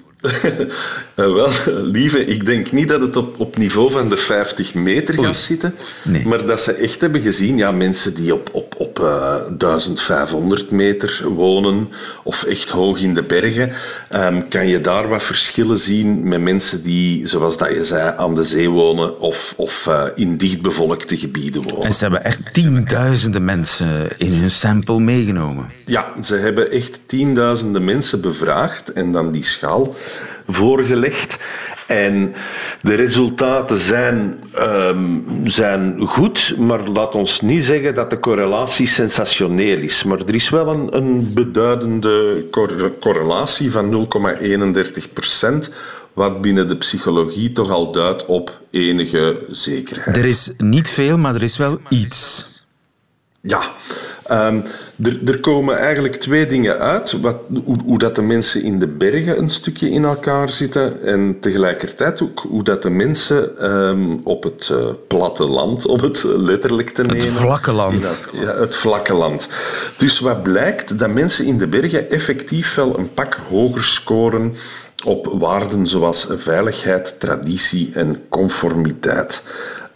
[1.14, 5.24] Eh, wel, lieve, ik denk niet dat het op, op niveau van de 50 meter
[5.24, 5.74] gaat zitten.
[6.04, 6.26] Nee.
[6.26, 10.70] Maar dat ze echt hebben gezien, ja, mensen die op, op, op uh, eh, 1500
[10.70, 11.88] meter wonen
[12.22, 13.72] of echt hoog in de bergen,
[14.14, 18.34] um, kan je daar wat verschillen zien met mensen die, zoals dat je zei, aan
[18.34, 21.86] de zee wonen of, of uh, in dichtbevolkte gebieden wonen.
[21.86, 25.70] En ze hebben echt tienduizenden mensen in hun sample meegenomen.
[25.84, 29.96] Ja, ze hebben echt tienduizenden mensen bevraagd en dan die schaal
[30.48, 31.38] voorgelegd.
[31.86, 32.34] En
[32.80, 39.78] de resultaten zijn, um, zijn goed, maar laat ons niet zeggen dat de correlatie sensationeel
[39.78, 40.02] is.
[40.02, 44.08] Maar er is wel een, een beduidende cor correlatie van
[45.02, 45.70] 0,31 procent
[46.12, 50.16] wat binnen de psychologie toch al duidt op enige zekerheid.
[50.16, 52.46] Er is niet veel, maar er is wel iets.
[53.40, 53.62] Ja,
[54.30, 54.64] Um,
[55.02, 57.20] er, er, komen eigenlijk twee dingen uit.
[57.20, 61.36] Wat, hoe, hoe, dat de mensen in de bergen een stukje in elkaar zitten en
[61.40, 67.02] tegelijkertijd ook hoe dat de mensen um, op het uh, platteland, om het letterlijk te
[67.02, 67.24] nemen...
[67.24, 68.02] Het vlakke land.
[68.02, 69.48] Dat, ja, het vlakke land.
[69.96, 74.54] Dus wat blijkt, dat mensen in de bergen effectief wel een pak hoger scoren
[75.04, 79.42] op waarden zoals veiligheid, traditie en conformiteit.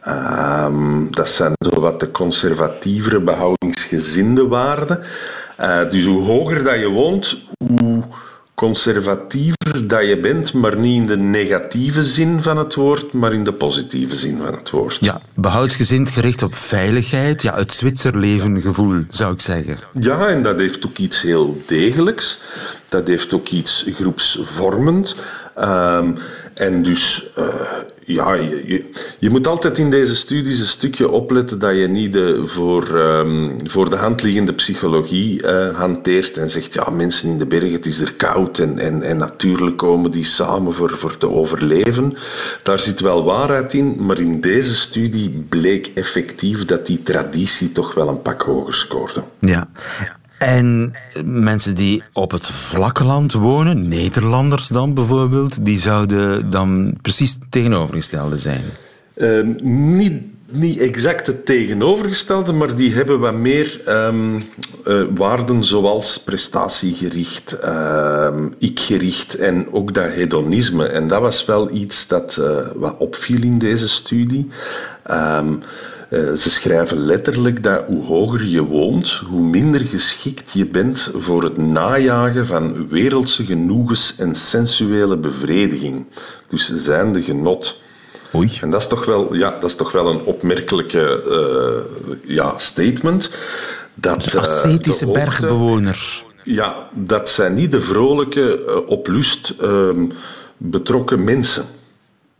[0.09, 5.01] Um, dat zijn zo wat de conservatievere, behoudingsgezinde waarden.
[5.61, 7.37] Uh, dus hoe hoger dat je woont,
[7.77, 8.03] hoe
[8.55, 13.45] conservatiever dat je bent, maar niet in de negatieve zin van het woord, maar in
[13.45, 14.99] de positieve zin van het woord.
[15.01, 19.79] Ja, behoudsgezind gericht op veiligheid, ja, het Zwitserleven gevoel, zou ik zeggen.
[19.93, 22.43] Ja, en dat heeft ook iets heel degelijks.
[22.89, 25.17] Dat heeft ook iets groepsvormend.
[25.59, 26.17] Um,
[26.55, 27.45] en dus, uh,
[28.05, 28.85] ja, je,
[29.19, 33.57] je, moet altijd in deze studies een stukje opletten dat je niet de voor, um,
[33.65, 37.87] voor de hand liggende psychologie uh, hanteert en zegt, ja, mensen in de bergen, het
[37.87, 42.17] is er koud en, en, en natuurlijk komen die samen voor, voor te overleven.
[42.63, 47.95] Daar zit wel waarheid in, maar in deze studie bleek effectief dat die traditie toch
[47.95, 49.23] wel een pak hoger scoorde.
[49.41, 49.69] Ja.
[50.43, 57.33] En mensen die op het vlakke land wonen, Nederlanders dan bijvoorbeeld, die zouden dan precies
[57.33, 58.63] het tegenovergestelde zijn?
[59.15, 64.45] Uh, niet, niet exact het tegenovergestelde, maar die hebben wat meer um,
[64.87, 70.87] uh, waarden zoals prestatiegericht, uh, ikgericht en ook dat hedonisme.
[70.87, 74.49] En dat was wel iets dat uh, wat opviel in deze studie.
[76.13, 81.43] Eh, ze schrijven letterlijk dat hoe hoger je woont, hoe minder geschikt je bent voor
[81.43, 86.05] het najagen van wereldse genoegens en sensuele bevrediging.
[86.49, 87.81] Dus zijn de genot.
[88.35, 88.59] Oei.
[88.61, 93.37] En dat is toch wel, ja, dat is toch wel een opmerkelijke uh, ja, statement.
[93.95, 96.25] Dat, de ascetische bergbewoners.
[96.45, 100.07] Ja, dat zijn niet de vrolijke, op lust ehm,
[100.57, 101.65] betrokken mensen.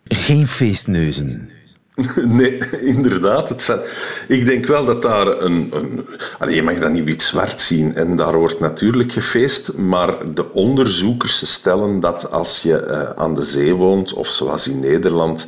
[0.05, 1.52] Geen feestneuzen.
[2.25, 3.49] Nee, inderdaad.
[3.49, 3.81] Het zijn,
[4.29, 5.73] ik denk wel dat daar een.
[6.39, 11.53] een je mag dat niet wit-zwart zien en daar wordt natuurlijk gefeest, maar de onderzoekers
[11.53, 15.47] stellen dat als je uh, aan de zee woont, of zoals in Nederland,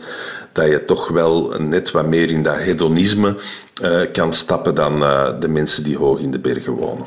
[0.53, 3.37] dat je toch wel net wat meer in dat hedonisme
[3.83, 7.07] uh, kan stappen dan uh, de mensen die hoog in de bergen wonen.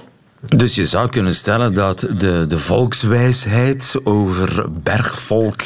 [0.56, 5.62] Dus je zou kunnen stellen dat de, de volkswijsheid over bergvolk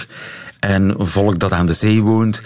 [0.60, 2.42] en volk dat aan de zee woont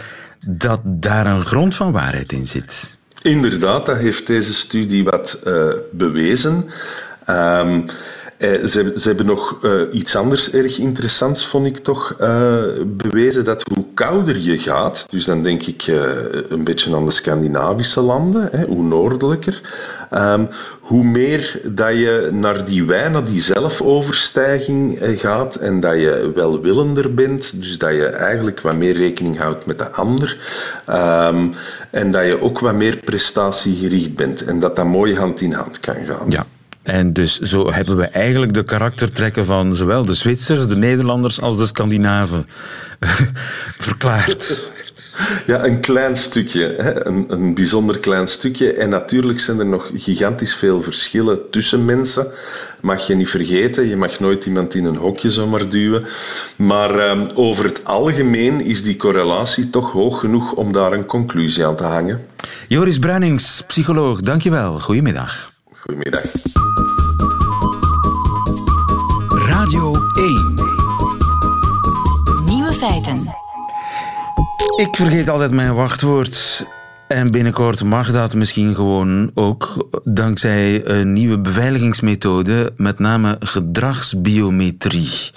[0.47, 2.97] dat daar een grond van waarheid in zit.
[3.21, 6.69] Inderdaad, dat heeft deze studie wat uh, bewezen.
[7.29, 7.85] Um,
[8.37, 13.43] Eh, ze, ze, hebben nog uh, iets anders erg interessants, vond ik toch, uh, bewezen.
[13.43, 15.87] Dat hoe kouder je gaat, dus dan denk ik
[16.49, 19.61] een beetje aan de Scandinavische landen, hè, hoe noordelijker,
[20.13, 26.31] um, hoe meer dat je naar die wijn, naar die zelfoverstijging gaat en dat je
[26.35, 30.37] welwillender bent, dus dat je eigenlijk wat meer rekening houdt met de ander
[30.89, 31.53] um,
[31.89, 35.79] en dat je ook wat meer prestatiegericht bent en dat dat mooi hand in hand
[35.79, 36.29] kan gaan.
[36.29, 36.45] Ja.
[36.85, 41.57] En dus zo hebben we eigenlijk de karaktertrekken van zowel de Zwitsers, de Nederlanders als
[41.57, 42.47] de Scandinaven
[43.77, 44.73] verklaard.
[45.45, 47.07] Ja, een klein stukje, hè?
[47.07, 48.73] Een, een bijzonder klein stukje.
[48.73, 52.27] En natuurlijk zijn er nog gigantisch veel verschillen tussen mensen.
[52.81, 56.05] Mag je niet vergeten, je mag nooit iemand in een hokje zomaar duwen.
[56.55, 61.65] Maar um, over het algemeen is die correlatie toch hoog genoeg om daar een conclusie
[61.65, 62.25] aan te hangen.
[62.67, 64.79] Joris Bruinings, psycholoog, dankjewel.
[64.79, 65.53] Goedemiddag.
[65.79, 66.54] Goedemiddag.
[69.65, 70.53] Radio 1.
[72.45, 73.27] Nieuwe feiten.
[74.75, 76.65] Ik vergeet altijd mijn wachtwoord.
[77.07, 85.31] En binnenkort mag dat misschien gewoon ook dankzij een nieuwe beveiligingsmethode, met name gedragsbiometrie.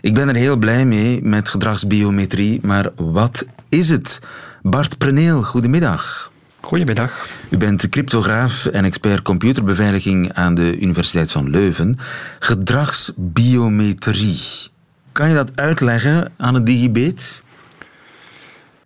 [0.00, 4.20] Ik ben er heel blij mee met gedragsbiometrie, maar wat is het?
[4.62, 6.30] Bart Preneel, goedemiddag.
[6.68, 7.28] Goedemiddag.
[7.50, 11.98] U bent cryptograaf en expert computerbeveiliging aan de Universiteit van Leuven.
[12.38, 14.40] Gedragsbiometrie.
[15.12, 17.42] Kan je dat uitleggen aan het digibet?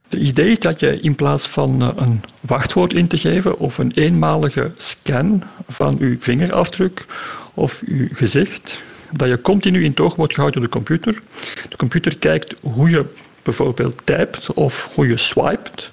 [0.08, 3.78] Het idee is dat je in plaats van eh, een wachtwoord in te geven of
[3.78, 7.06] een eenmalige scan van uw vingerafdruk
[7.54, 8.78] of uw gezicht,
[9.10, 11.22] dat je continu in toog wordt gehouden door de computer.
[11.68, 13.04] De computer kijkt hoe je
[13.42, 15.90] bijvoorbeeld typt of hoe je swipet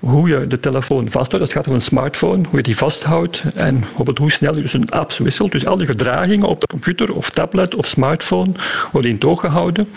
[0.00, 1.44] hoe je de telefoon vasthoudt.
[1.44, 4.72] Het gaat om een smartphone, hoe je die vasthoudt en bijvoorbeeld hoe snel je dus
[4.72, 5.52] een apps wisselt.
[5.52, 8.52] Dus al die gedragingen op de computer of tablet of smartphone
[8.92, 9.88] worden in toog gehouden.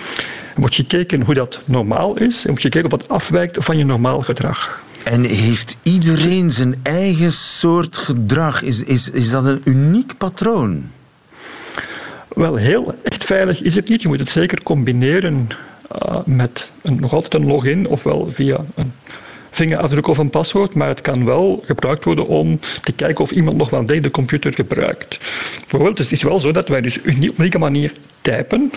[0.54, 3.86] Er wordt gekeken hoe dat normaal is en wordt gekeken of dat afwijkt van je
[3.86, 4.82] normaal gedrag.
[5.04, 8.62] En heeft iedereen zijn eigen soort gedrag?
[8.62, 10.90] Is, is, is dat een uniek patroon?
[12.28, 14.02] Wel, heel echt veilig is het niet.
[14.02, 15.50] Je moet het zeker combineren
[16.06, 18.94] uh, met een, nog altijd een login ofwel via een
[19.52, 23.58] vingerafdruk of een paswoord, maar het kan wel gebruikt worden om te kijken of iemand
[23.58, 25.20] nog wel de computer gebruikt.
[25.60, 28.72] Bijvoorbeeld, het is wel zo dat wij dus op een unieke manier typen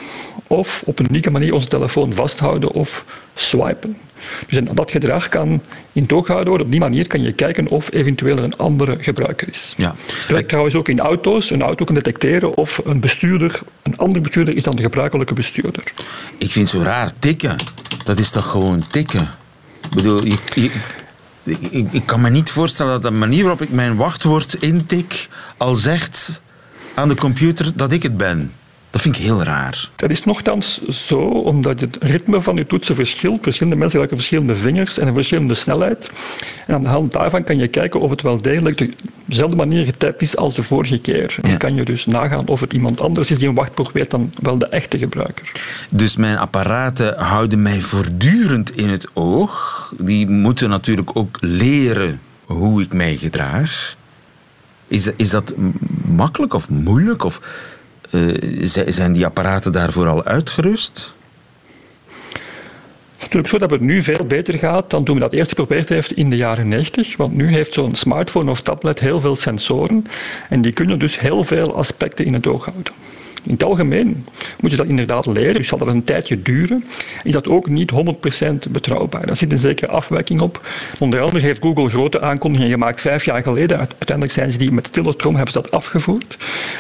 [0.46, 3.96] of op een unieke manier onze telefoon vasthouden of swipen.
[4.48, 6.66] Dus dat gedrag kan in toog gehouden worden.
[6.66, 9.74] Op die manier kan je kijken of eventueel een andere gebruiker is.
[9.76, 9.94] Ja.
[10.06, 11.50] Het werkt trouwens ook in auto's.
[11.50, 15.84] Een auto kan detecteren of een bestuurder een andere bestuurder is dan de gebruikelijke bestuurder.
[16.38, 17.56] Ik vind het zo raar tikken.
[18.04, 19.28] Dat is toch gewoon tikken?
[19.84, 20.72] Ik bedoel, ik,
[21.90, 26.42] ik, kan me niet voorstellen dat de manier waarop ik mijn wachtwoord intik al zegt
[26.94, 28.52] aan de computer dat ik het ben.
[28.94, 29.88] Dat vind ik heel raar.
[29.96, 33.42] Dat is nogthans zo, omdat het ritme van je toetsen verschilt.
[33.42, 36.10] Verschillende mensen gebruiken verschillende vingers en een verschillende snelheid.
[36.66, 38.92] En aan de hand daarvan kan je kijken of het wel degelijk
[39.24, 41.36] dezelfde manier getypt is als de vorige keer.
[41.42, 44.10] En dan kan je dus nagaan of het iemand anders is die een wachtwoord weet
[44.10, 45.52] dan wel de echte gebruiker.
[45.88, 49.92] Dus mijn apparaten houden mij voortdurend in het oog.
[49.98, 53.96] Die moeten natuurlijk ook leren hoe ik mij gedraag.
[54.88, 55.54] Is, is dat
[56.04, 57.24] makkelijk of moeilijk?
[57.24, 57.40] Of
[58.86, 61.14] zijn die apparaten daarvoor al uitgerust?
[63.14, 65.48] Het is natuurlijk zo dat het nu veel beter gaat dan toen we dat eerst
[65.48, 67.16] geprobeerd heeft in de jaren 90.
[67.16, 70.06] Want nu heeft zo'n smartphone of tablet heel veel sensoren
[70.48, 72.92] en die kunnen dus heel veel aspecten in het oog houden.
[73.44, 74.26] In het algemeen
[74.60, 76.84] moet je dat inderdaad leren, dus zal dat een tijdje duren.
[77.24, 79.26] Is dat ook niet 100% betrouwbaar.
[79.26, 80.66] Daar zit een zekere afwijking op.
[80.98, 83.78] Onder andere heeft Google grote aankondigingen gemaakt vijf jaar geleden.
[83.78, 86.36] Uiteindelijk zijn ze die met stille trom hebben ze dat afgevoerd.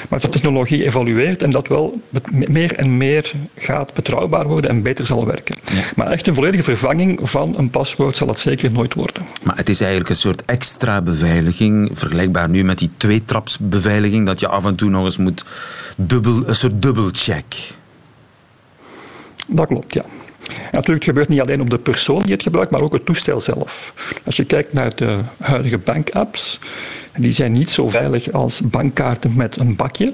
[0.08, 2.00] Maar de technologie evolueert en dat wel
[2.30, 5.56] meer en meer gaat betrouwbaar worden en beter zal werken.
[5.96, 9.22] Maar echt een volledige vervanging van een paswoord zal het zeker nooit worden.
[9.42, 14.48] Maar het is eigenlijk een soort extra beveiliging, vergelijkbaar nu met die tweetrapsbeveiliging, dat je
[14.48, 15.44] af en toe nog eens moet
[15.96, 17.54] dubbel, een soort dubbelcheck.
[19.46, 20.04] Dat klopt, ja.
[20.48, 23.40] Natuurlijk, het gebeurt niet alleen op de persoon die het gebruikt, maar ook het toestel
[23.40, 23.92] zelf.
[24.24, 26.58] Als je kijkt naar de huidige bankapps,
[27.18, 30.12] die zijn niet zo veilig als bankkaarten met een bakje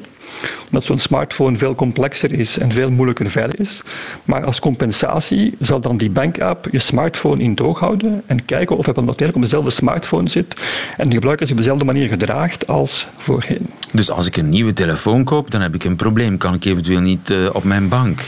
[0.67, 3.83] omdat zo'n smartphone veel complexer is en veel moeilijker veilig is.
[4.25, 8.87] Maar als compensatie zal dan die bankapp je smartphone in toog houden en kijken of
[8.87, 10.61] het natuurlijk op dezelfde smartphone zit
[10.97, 13.67] en de gebruiker zich op dezelfde manier gedraagt als voorheen.
[13.93, 16.39] Dus als ik een nieuwe telefoon koop, dan heb ik een probleem.
[16.39, 18.21] Kan ik eventueel niet uh, op mijn bank?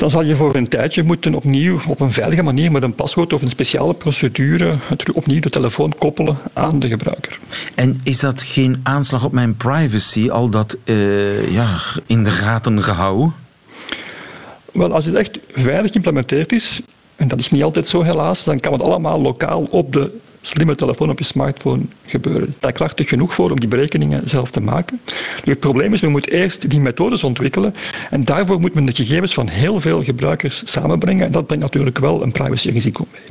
[0.00, 3.32] Dan zal je voor een tijdje moeten opnieuw op een veilige manier met een paswoord
[3.32, 4.76] of een speciale procedure
[5.12, 7.38] opnieuw de telefoon koppelen aan de gebruiker.
[7.74, 12.82] En is dat geen aanslag op mijn privacy, al dat uh, ja, in de gaten
[12.82, 13.34] gehouden?
[14.72, 16.80] Wel, als het echt veilig geïmplementeerd is,
[17.16, 20.74] en dat is niet altijd zo helaas, dan kan het allemaal lokaal op de slimme
[20.74, 22.54] telefoon op je smartphone gebeuren.
[22.58, 25.00] Daar krachtig genoeg voor om die berekeningen zelf te maken.
[25.44, 27.74] Het probleem is, we moeten eerst die methodes ontwikkelen
[28.10, 31.98] en daarvoor moet men de gegevens van heel veel gebruikers samenbrengen en dat brengt natuurlijk
[31.98, 33.22] wel een privacyrisico mee.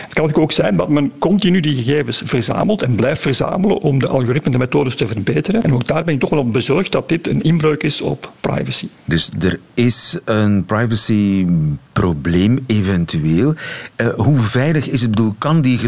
[0.00, 4.08] Het kan ook zijn dat men continu die gegevens verzamelt en blijft verzamelen om de
[4.08, 5.62] algoritmen, de methodes te verbeteren.
[5.62, 8.32] En ook daar ben ik toch wel op bezorgd dat dit een inbreuk is op
[8.40, 8.88] privacy.
[9.04, 13.54] Dus er is een privacyprobleem eventueel.
[13.96, 15.10] Uh, hoe veilig is het?
[15.10, 15.78] bedoel, kan die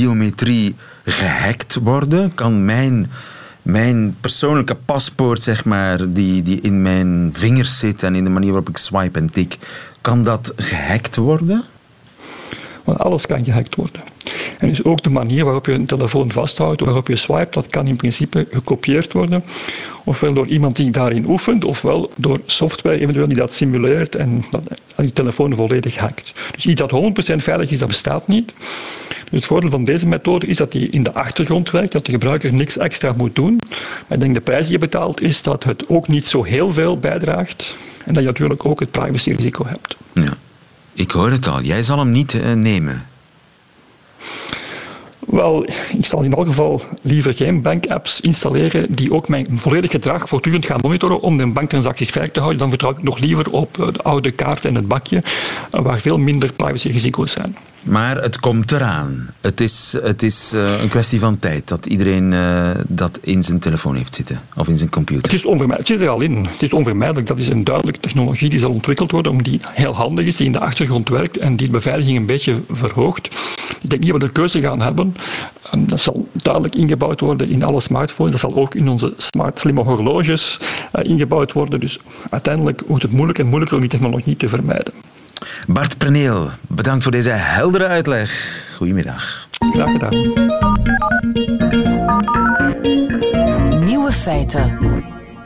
[0.00, 2.34] gedragsbiometrie gehackt worden?
[2.34, 3.10] Kan mijn
[3.62, 8.50] mijn persoonlijke paspoort, zeg maar, die, die in mijn vingers zit en in de manier
[8.50, 9.58] waarop ik swipe en tik,
[10.00, 11.64] kan dat gehackt worden?
[12.84, 14.00] Want alles kan gehackt worden.
[14.58, 17.86] En dus ook de manier waarop je een telefoon vasthoudt, waarop je swipe, dat kan
[17.86, 19.44] in principe gekopieerd worden.
[20.04, 24.44] Ofwel door iemand die daarin oefent, ofwel door software eventueel die dat simuleert en
[24.96, 26.32] die telefoon volledig hackt.
[26.54, 26.90] Dus iets dat
[27.32, 28.54] 100% veilig is, dat bestaat niet.
[29.08, 32.12] Dus het voordeel van deze methode is dat die in de achtergrond werkt, dat de
[32.12, 33.60] gebruiker niks extra moet doen.
[34.06, 36.72] Maar ik denk de prijs die je betaalt is dat het ook niet zo heel
[36.72, 39.96] veel bijdraagt en dat je natuurlijk ook het privacyrisico hebt.
[40.12, 40.36] Ja.
[40.92, 43.06] Ik hoor het al, jij zal hem niet uh, nemen.
[45.18, 45.64] Wel,
[45.98, 50.66] ik zal in elk geval liever geen bankapps installeren die ook mijn volledig gedrag voortdurend
[50.66, 52.60] gaan monitoren om de banktransacties veilig te houden.
[52.60, 55.22] Dan vertrouw ik nog liever op eh, de oude kaart en het bakje,
[55.70, 57.56] eh, waar veel minder privacyrisico's zijn.
[57.82, 59.30] Maar het komt eraan.
[59.40, 63.58] Het is, het is uh, een kwestie van tijd dat iedereen uh, dat in zijn
[63.58, 65.22] telefoon heeft zitten of in zijn computer.
[65.22, 65.88] Het is onvermijdelijk.
[65.88, 66.46] Het zit er al in.
[66.50, 67.26] Het is onvermijdelijk.
[67.26, 70.46] Dat is een duidelijke technologie die zal ontwikkeld worden, om die heel handig is, die
[70.46, 73.26] in de achtergrond werkt en die de beveiliging een beetje verhoogt.
[73.80, 75.14] Ik denk niet dat we de keuze gaan hebben.
[75.78, 78.32] Dat zal duidelijk ingebouwd worden in alle smartphones.
[78.32, 80.58] Dat zal ook in onze smart slimme horloges
[80.92, 81.80] uh, ingebouwd worden.
[81.80, 84.92] Dus uiteindelijk wordt het moeilijk en moeilijker om die technologie te vermijden.
[85.68, 88.62] Bart Preneel, bedankt voor deze heldere uitleg.
[88.76, 89.48] Goedemiddag.
[89.72, 90.14] Graag gedaan.
[93.84, 94.78] Nieuwe feiten.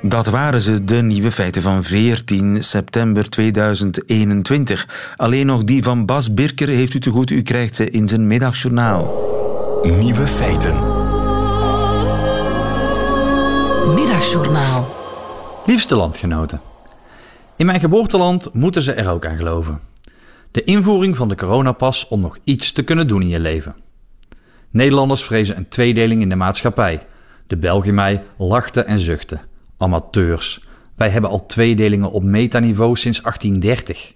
[0.03, 4.89] Dat waren ze, de nieuwe feiten van 14 september 2021.
[5.17, 8.27] Alleen nog die van Bas Birker heeft u te goed, u krijgt ze in zijn
[8.27, 9.23] middagjournaal.
[9.83, 10.75] Nieuwe feiten.
[13.95, 14.95] Middagjournaal.
[15.67, 16.61] Liefste landgenoten.
[17.57, 19.81] In mijn geboorteland moeten ze er ook aan geloven.
[20.51, 23.77] De invoering van de coronapas om nog iets te kunnen doen in je leven.
[24.71, 27.07] Nederlanders vrezen een tweedeling in de maatschappij.
[27.47, 29.41] De Belg in mij lachte en zuchtte.
[29.77, 30.67] Amateurs.
[30.95, 34.15] Wij hebben al tweedelingen op metaniveau sinds 1830.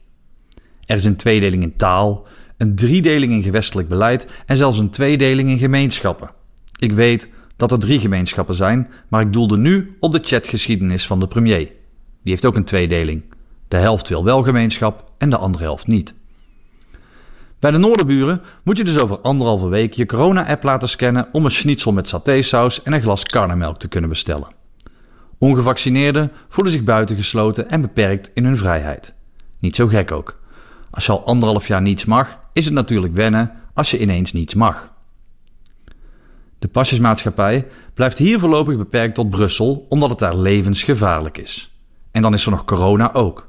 [0.84, 5.48] Er is een tweedeling in taal, een driedeling in gewestelijk beleid en zelfs een tweedeling
[5.48, 6.30] in gemeenschappen.
[6.78, 11.20] Ik weet dat er drie gemeenschappen zijn, maar ik doelde nu op de chatgeschiedenis van
[11.20, 11.77] de premier.
[12.28, 13.22] Die heeft ook een tweedeling.
[13.68, 16.14] De helft wil wel gemeenschap en de andere helft niet.
[17.58, 21.50] Bij de Noorderburen moet je dus over anderhalve week je corona-app laten scannen om een
[21.50, 24.48] schnitzel met satésaus en een glas karnemelk te kunnen bestellen.
[25.38, 29.14] Ongevaccineerden voelen zich buitengesloten en beperkt in hun vrijheid.
[29.58, 30.40] Niet zo gek ook.
[30.90, 34.54] Als je al anderhalf jaar niets mag, is het natuurlijk wennen als je ineens niets
[34.54, 34.92] mag.
[36.58, 41.72] De pasjesmaatschappij blijft hier voorlopig beperkt tot Brussel omdat het daar levensgevaarlijk is.
[42.18, 43.48] En dan is er nog corona ook.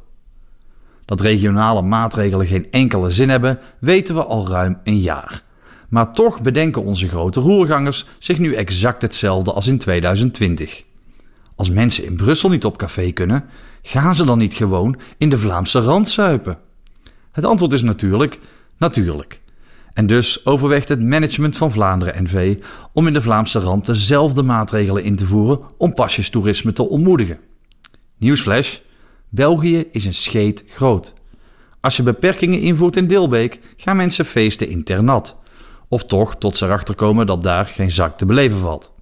[1.05, 5.43] Dat regionale maatregelen geen enkele zin hebben, weten we al ruim een jaar.
[5.87, 10.83] Maar toch bedenken onze grote roergangers zich nu exact hetzelfde als in 2020.
[11.55, 13.45] Als mensen in Brussel niet op café kunnen,
[13.81, 16.57] gaan ze dan niet gewoon in de Vlaamse rand zuipen?
[17.31, 18.39] Het antwoord is natuurlijk,
[18.77, 19.41] natuurlijk.
[19.93, 22.57] En dus overweegt het management van Vlaanderen NV
[22.93, 27.39] om in de Vlaamse rand dezelfde maatregelen in te voeren om pasjestoerisme te ontmoedigen.
[28.19, 28.77] Nieuwsflash:
[29.29, 31.13] België is een scheet groot.
[31.79, 35.37] Als je beperkingen invoert in Dilbeek, gaan mensen feesten internat.
[35.87, 38.93] Of toch tot ze erachter komen dat daar geen zak te beleven valt.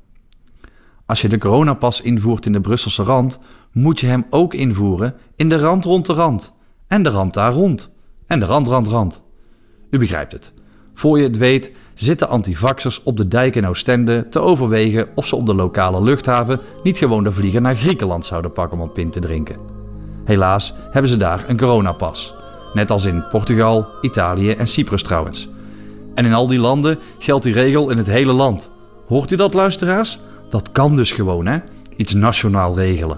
[1.06, 3.40] Als je de coronapas invoert in de Brusselse rand,
[3.72, 6.54] moet je hem ook invoeren in de rand rond de rand.
[6.88, 7.90] En de rand daar rond.
[8.28, 9.22] En de rand, rand, rand.
[9.90, 10.54] U begrijpt het.
[10.94, 11.72] Voor je het weet
[12.06, 16.60] zitten antivaxers op de dijk in Oostende te overwegen of ze op de lokale luchthaven
[16.84, 19.56] niet gewoon de vlieger naar Griekenland zouden pakken om een pint te drinken.
[20.24, 22.36] Helaas hebben ze daar een coronapas.
[22.74, 25.50] Net als in Portugal, Italië en Cyprus trouwens.
[26.16, 28.70] En in al die landen geldt die regel in het hele land.
[29.08, 30.20] Hoort u dat, luisteraars?
[30.50, 31.58] Dat kan dus gewoon, hè?
[31.96, 33.18] Iets nationaal regelen.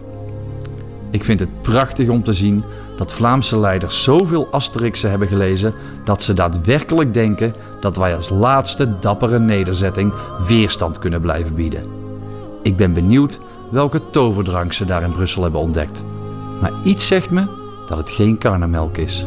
[1.11, 2.63] Ik vind het prachtig om te zien
[2.99, 5.73] dat Vlaamse leiders zoveel Asterixen hebben gelezen
[6.03, 10.13] dat ze daadwerkelijk denken dat wij als laatste dappere nederzetting
[10.47, 11.83] weerstand kunnen blijven bieden.
[12.63, 13.39] Ik ben benieuwd
[13.71, 16.03] welke toverdrank ze daar in Brussel hebben ontdekt.
[16.61, 17.45] Maar iets zegt me
[17.87, 19.25] dat het geen karnemelk is.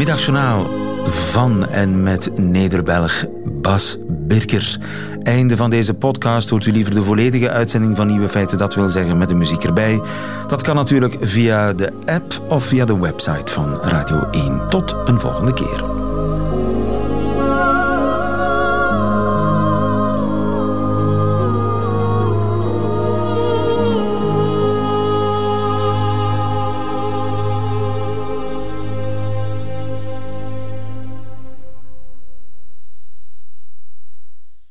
[0.00, 0.66] Middagjournaal
[1.04, 4.78] van en met Nederbelg Bas Birker.
[5.22, 6.50] Einde van deze podcast.
[6.50, 9.64] Hoort u liever de volledige uitzending van Nieuwe Feiten, dat wil zeggen met de muziek
[9.64, 10.00] erbij?
[10.46, 14.68] Dat kan natuurlijk via de app of via de website van Radio 1.
[14.68, 15.99] Tot een volgende keer.